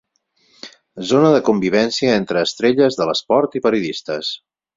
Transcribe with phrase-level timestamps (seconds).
[1.09, 4.35] Zona de convivència entre estrelles de l'esport i periodistes.